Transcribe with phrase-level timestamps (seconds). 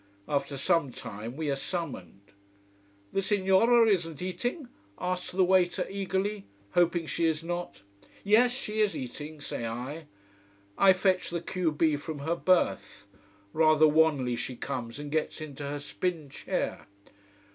[0.27, 2.31] After some time we are summoned.
[3.13, 7.83] "The Signora isn't eating?" asks the waiter eagerly: hoping she is not.
[8.23, 10.07] "Yes, she is eating," say I.
[10.75, 13.05] I fetch the q b from her berth.
[13.53, 16.87] Rather wanly she comes and gets into her spin chair.